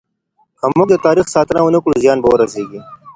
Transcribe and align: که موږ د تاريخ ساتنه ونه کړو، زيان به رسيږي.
که 0.59 0.65
موږ 0.77 0.87
د 0.91 0.95
تاريخ 1.05 1.25
ساتنه 1.35 1.61
ونه 1.63 1.79
کړو، 1.83 1.99
زيان 2.03 2.17
به 2.23 2.27
رسيږي. 2.41 2.79